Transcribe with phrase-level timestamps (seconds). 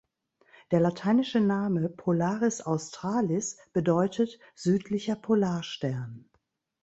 [0.71, 6.27] Der lateinische Name Polaris Australis bedeutet „südlicher Polarstern“.